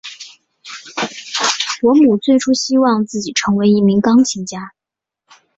[1.79, 4.71] 伯姆最初希望自己成为一名钢琴家。